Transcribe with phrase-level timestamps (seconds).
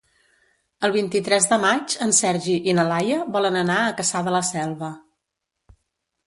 [0.87, 4.43] El vint-i-tres de maig en Sergi i na Laia volen anar a Cassà de la
[4.49, 4.91] Selva.